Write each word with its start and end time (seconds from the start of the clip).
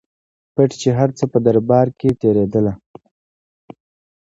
پټ 0.53 0.69
چي 0.81 0.89
هر 0.99 1.09
څه 1.17 1.23
په 1.31 1.37
دربار 1.45 1.87
کي 1.99 2.09
تېرېدله 2.21 2.73